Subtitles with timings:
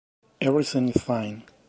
[0.41, 1.43] Everything Is Fine.